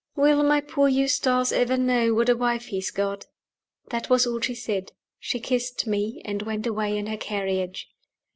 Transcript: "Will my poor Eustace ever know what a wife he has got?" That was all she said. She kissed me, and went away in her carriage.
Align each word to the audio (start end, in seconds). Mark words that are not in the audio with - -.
"Will 0.15 0.41
my 0.41 0.61
poor 0.61 0.87
Eustace 0.89 1.51
ever 1.51 1.77
know 1.77 2.15
what 2.15 2.27
a 2.27 2.35
wife 2.35 2.65
he 2.69 2.77
has 2.77 2.89
got?" 2.89 3.27
That 3.89 4.09
was 4.09 4.25
all 4.25 4.39
she 4.41 4.55
said. 4.55 4.93
She 5.19 5.39
kissed 5.39 5.85
me, 5.85 6.23
and 6.25 6.41
went 6.41 6.65
away 6.65 6.97
in 6.97 7.05
her 7.05 7.17
carriage. 7.17 7.87